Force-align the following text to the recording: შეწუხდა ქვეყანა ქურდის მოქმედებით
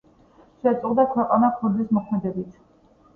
შეწუხდა 0.63 1.05
ქვეყანა 1.11 1.49
ქურდის 1.57 1.91
მოქმედებით 1.99 2.57